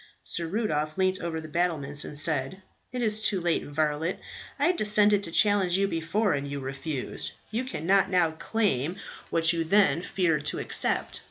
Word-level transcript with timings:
Sir 0.23 0.47
Rudolph 0.47 0.97
leant 0.97 1.21
over 1.21 1.39
the 1.39 1.47
battlements, 1.47 2.03
and 2.03 2.17
said, 2.17 2.63
"It 2.91 3.03
is 3.03 3.21
too 3.21 3.39
late, 3.39 3.65
varlet. 3.67 4.19
I 4.57 4.69
condescended 4.69 5.21
to 5.23 5.31
challenge 5.31 5.77
you 5.77 5.87
before, 5.87 6.33
and 6.33 6.47
you 6.47 6.59
refused. 6.59 7.29
You 7.51 7.65
cannot 7.65 8.09
now 8.09 8.31
claim 8.31 8.95
what 9.29 9.53
you 9.53 9.63
then 9.63 10.01
feared 10.01 10.43
to 10.45 10.57
accept. 10.57 11.19